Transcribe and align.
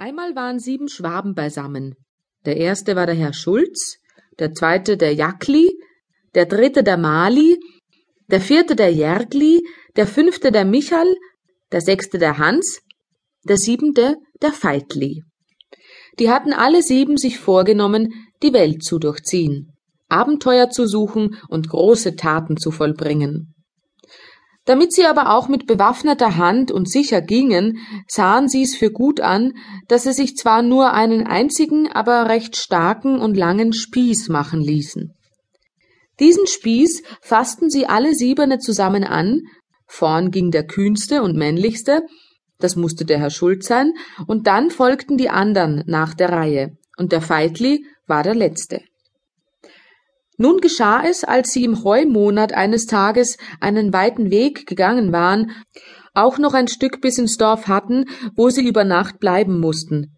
Einmal 0.00 0.34
waren 0.34 0.58
sieben 0.58 0.88
Schwaben 0.88 1.34
beisammen. 1.34 1.94
Der 2.46 2.56
erste 2.56 2.96
war 2.96 3.04
der 3.04 3.14
Herr 3.14 3.34
Schulz, 3.34 3.98
der 4.38 4.54
zweite 4.54 4.96
der 4.96 5.12
Jackli, 5.12 5.70
der 6.34 6.46
dritte 6.46 6.82
der 6.82 6.96
Mali, 6.96 7.58
der 8.28 8.40
vierte 8.40 8.76
der 8.76 8.90
Järgli, 8.94 9.60
der 9.96 10.06
fünfte 10.06 10.52
der 10.52 10.64
Michal, 10.64 11.06
der 11.70 11.82
sechste 11.82 12.16
der 12.16 12.38
Hans, 12.38 12.80
der 13.44 13.58
siebente 13.58 14.16
der 14.40 14.54
Feitli. 14.54 15.22
Die 16.18 16.30
hatten 16.30 16.54
alle 16.54 16.82
sieben 16.82 17.18
sich 17.18 17.38
vorgenommen, 17.38 18.08
die 18.42 18.54
Welt 18.54 18.82
zu 18.82 18.98
durchziehen, 18.98 19.74
Abenteuer 20.08 20.70
zu 20.70 20.86
suchen 20.86 21.36
und 21.50 21.68
große 21.68 22.16
Taten 22.16 22.56
zu 22.56 22.70
vollbringen. 22.70 23.54
Damit 24.66 24.92
sie 24.92 25.06
aber 25.06 25.34
auch 25.34 25.48
mit 25.48 25.66
bewaffneter 25.66 26.36
Hand 26.36 26.70
und 26.70 26.88
sicher 26.88 27.22
gingen, 27.22 27.78
sahen 28.06 28.48
sie's 28.48 28.76
für 28.76 28.90
gut 28.90 29.20
an, 29.20 29.52
dass 29.88 30.02
sie 30.02 30.12
sich 30.12 30.36
zwar 30.36 30.62
nur 30.62 30.92
einen 30.92 31.26
einzigen, 31.26 31.90
aber 31.90 32.28
recht 32.28 32.56
starken 32.56 33.20
und 33.20 33.36
langen 33.36 33.72
Spieß 33.72 34.28
machen 34.28 34.60
ließen. 34.60 35.14
Diesen 36.20 36.46
Spieß 36.46 37.02
fassten 37.22 37.70
sie 37.70 37.86
alle 37.86 38.14
siebene 38.14 38.58
zusammen 38.58 39.04
an, 39.04 39.40
vorn 39.86 40.30
ging 40.30 40.50
der 40.50 40.66
kühnste 40.66 41.22
und 41.22 41.36
männlichste, 41.36 42.02
das 42.58 42.76
musste 42.76 43.06
der 43.06 43.18
Herr 43.18 43.30
Schulz 43.30 43.66
sein, 43.66 43.92
und 44.26 44.46
dann 44.46 44.70
folgten 44.70 45.16
die 45.16 45.30
andern 45.30 45.82
nach 45.86 46.12
der 46.12 46.28
Reihe, 46.28 46.76
und 46.98 47.12
der 47.12 47.22
Feitli 47.22 47.86
war 48.06 48.22
der 48.22 48.34
letzte. 48.34 48.82
Nun 50.42 50.62
geschah 50.62 51.02
es, 51.04 51.22
als 51.22 51.52
sie 51.52 51.64
im 51.64 51.84
Heumonat 51.84 52.54
eines 52.54 52.86
Tages 52.86 53.36
einen 53.60 53.92
weiten 53.92 54.30
Weg 54.30 54.66
gegangen 54.66 55.12
waren, 55.12 55.50
auch 56.14 56.38
noch 56.38 56.54
ein 56.54 56.66
Stück 56.66 57.02
bis 57.02 57.18
ins 57.18 57.36
Dorf 57.36 57.68
hatten, 57.68 58.06
wo 58.36 58.48
sie 58.48 58.66
über 58.66 58.84
Nacht 58.84 59.18
bleiben 59.18 59.60
mussten, 59.60 60.16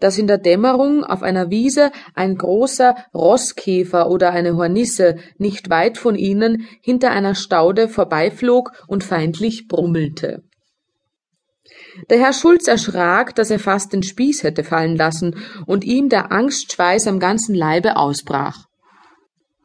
dass 0.00 0.18
in 0.18 0.26
der 0.26 0.38
Dämmerung 0.38 1.04
auf 1.04 1.22
einer 1.22 1.50
Wiese 1.50 1.92
ein 2.16 2.34
großer 2.34 2.96
Rosskäfer 3.14 4.10
oder 4.10 4.32
eine 4.32 4.56
Hornisse 4.56 5.18
nicht 5.38 5.70
weit 5.70 5.96
von 5.96 6.16
ihnen 6.16 6.66
hinter 6.80 7.12
einer 7.12 7.36
Staude 7.36 7.88
vorbeiflog 7.88 8.72
und 8.88 9.04
feindlich 9.04 9.68
brummelte. 9.68 10.42
Der 12.10 12.18
Herr 12.18 12.32
Schulz 12.32 12.66
erschrak, 12.66 13.36
dass 13.36 13.52
er 13.52 13.60
fast 13.60 13.92
den 13.92 14.02
Spieß 14.02 14.42
hätte 14.42 14.64
fallen 14.64 14.96
lassen 14.96 15.36
und 15.66 15.84
ihm 15.84 16.08
der 16.08 16.32
Angstschweiß 16.32 17.06
am 17.06 17.20
ganzen 17.20 17.54
Leibe 17.54 17.94
ausbrach. 17.96 18.66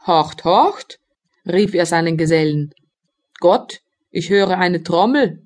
Horcht, 0.08 0.46
horcht, 0.46 1.00
rief 1.46 1.74
er 1.74 1.86
seinen 1.86 2.18
Gesellen. 2.18 2.74
Gott, 3.40 3.82
ich 4.10 4.30
höre 4.30 4.58
eine 4.58 4.82
Trommel. 4.82 5.44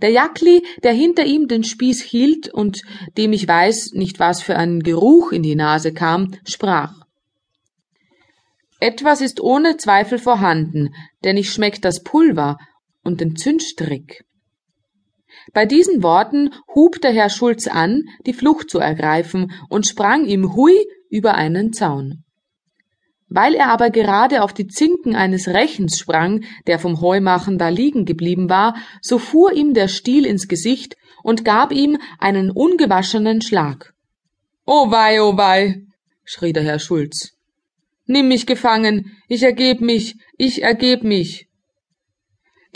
Der 0.00 0.10
Jackli, 0.10 0.62
der 0.82 0.92
hinter 0.92 1.24
ihm 1.24 1.48
den 1.48 1.64
Spieß 1.64 2.00
hielt 2.02 2.48
und 2.48 2.82
dem 3.18 3.32
ich 3.32 3.46
weiß 3.46 3.92
nicht 3.92 4.18
was 4.18 4.40
für 4.40 4.56
ein 4.56 4.80
Geruch 4.80 5.32
in 5.32 5.42
die 5.42 5.56
Nase 5.56 5.92
kam, 5.92 6.34
sprach. 6.46 6.94
Etwas 8.78 9.20
ist 9.20 9.40
ohne 9.40 9.76
Zweifel 9.76 10.18
vorhanden, 10.18 10.94
denn 11.24 11.36
ich 11.36 11.50
schmeck 11.50 11.82
das 11.82 12.02
Pulver 12.02 12.58
und 13.02 13.20
den 13.20 13.36
Zündstrick. 13.36 14.24
Bei 15.52 15.66
diesen 15.66 16.02
Worten 16.02 16.54
hub 16.74 17.00
der 17.00 17.12
Herr 17.12 17.30
Schulz 17.30 17.66
an, 17.66 18.04
die 18.26 18.32
Flucht 18.32 18.70
zu 18.70 18.78
ergreifen 18.78 19.52
und 19.68 19.86
sprang 19.86 20.24
ihm 20.24 20.54
hui 20.54 20.74
über 21.08 21.34
einen 21.34 21.72
Zaun. 21.72 22.24
Weil 23.28 23.54
er 23.54 23.68
aber 23.68 23.90
gerade 23.90 24.42
auf 24.42 24.52
die 24.52 24.68
Zinken 24.68 25.16
eines 25.16 25.48
Rechens 25.48 25.98
sprang, 25.98 26.44
der 26.66 26.78
vom 26.78 27.00
Heumachen 27.00 27.58
da 27.58 27.68
liegen 27.68 28.04
geblieben 28.04 28.48
war, 28.48 28.76
so 29.02 29.18
fuhr 29.18 29.52
ihm 29.52 29.74
der 29.74 29.88
Stiel 29.88 30.24
ins 30.24 30.46
Gesicht 30.46 30.96
und 31.22 31.44
gab 31.44 31.72
ihm 31.72 31.98
einen 32.18 32.50
ungewaschenen 32.50 33.42
Schlag. 33.42 33.94
Oh 34.64 34.90
wei, 34.90 35.20
oh 35.22 35.36
wei, 35.36 35.82
schrie 36.24 36.52
der 36.52 36.62
Herr 36.62 36.78
Schulz. 36.78 37.32
Nimm 38.06 38.28
mich 38.28 38.46
gefangen, 38.46 39.16
ich 39.26 39.42
ergeb 39.42 39.80
mich, 39.80 40.16
ich 40.38 40.62
ergeb 40.62 41.02
mich. 41.02 41.48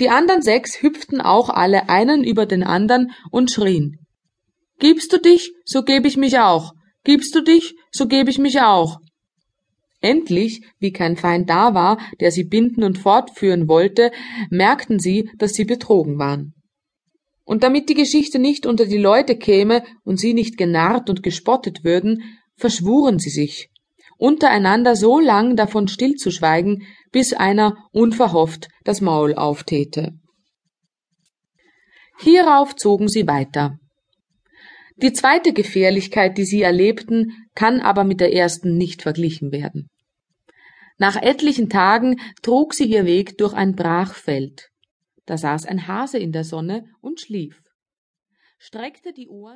Die 0.00 0.08
andern 0.08 0.42
sechs 0.42 0.82
hüpften 0.82 1.20
auch 1.20 1.48
alle 1.48 1.88
einen 1.88 2.24
über 2.24 2.46
den 2.46 2.64
andern 2.64 3.12
und 3.30 3.52
schrien. 3.52 3.98
Gibst 4.80 5.12
du 5.12 5.18
dich, 5.18 5.52
so 5.64 5.82
geb 5.82 6.06
ich 6.06 6.16
mich 6.16 6.38
auch. 6.38 6.72
Gibst 7.04 7.34
du 7.34 7.42
dich, 7.42 7.74
so 7.92 8.08
geb 8.08 8.28
ich 8.28 8.38
mich 8.38 8.60
auch. 8.60 8.98
Endlich, 10.00 10.62
wie 10.78 10.92
kein 10.92 11.16
Feind 11.16 11.50
da 11.50 11.74
war, 11.74 11.98
der 12.20 12.32
sie 12.32 12.44
binden 12.44 12.84
und 12.84 12.98
fortführen 12.98 13.68
wollte, 13.68 14.10
merkten 14.48 14.98
sie, 14.98 15.30
dass 15.36 15.52
sie 15.52 15.64
betrogen 15.64 16.18
waren. 16.18 16.54
Und 17.44 17.62
damit 17.64 17.88
die 17.88 17.94
Geschichte 17.94 18.38
nicht 18.38 18.64
unter 18.64 18.86
die 18.86 18.98
Leute 18.98 19.36
käme 19.36 19.82
und 20.04 20.18
sie 20.18 20.32
nicht 20.32 20.56
genarrt 20.56 21.10
und 21.10 21.22
gespottet 21.22 21.84
würden, 21.84 22.22
verschwuren 22.56 23.18
sie 23.18 23.30
sich, 23.30 23.68
untereinander 24.16 24.96
so 24.96 25.18
lang 25.18 25.56
davon 25.56 25.88
stillzuschweigen, 25.88 26.82
bis 27.10 27.32
einer 27.32 27.76
unverhofft 27.92 28.68
das 28.84 29.00
Maul 29.00 29.34
auftäte. 29.34 30.12
Hierauf 32.20 32.76
zogen 32.76 33.08
sie 33.08 33.26
weiter. 33.26 33.78
Die 35.02 35.12
zweite 35.12 35.52
Gefährlichkeit, 35.52 36.36
die 36.36 36.44
sie 36.44 36.62
erlebten, 36.62 37.32
kann 37.54 37.80
aber 37.80 38.04
mit 38.04 38.20
der 38.20 38.34
ersten 38.34 38.76
nicht 38.76 39.02
verglichen 39.02 39.50
werden. 39.50 39.88
Nach 40.98 41.16
etlichen 41.16 41.70
Tagen 41.70 42.20
trug 42.42 42.74
sie 42.74 42.84
ihr 42.84 43.06
Weg 43.06 43.38
durch 43.38 43.54
ein 43.54 43.74
Brachfeld. 43.74 44.68
Da 45.24 45.38
saß 45.38 45.64
ein 45.64 45.86
Hase 45.88 46.18
in 46.18 46.32
der 46.32 46.44
Sonne 46.44 46.84
und 47.00 47.20
schlief, 47.20 47.62
streckte 48.58 49.14
die 49.14 49.28
Ohren 49.28 49.48